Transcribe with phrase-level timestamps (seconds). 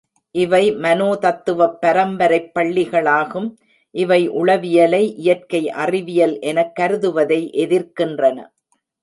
[0.35, 3.53] இவை மனோதத்துவப் பரம்பரைப் பள்ளிகளாகும்.
[3.95, 8.37] இவை உளவியலை இயற்கை அறிவியல் எனக் கருதுவதை எதிர்க்கின்றன.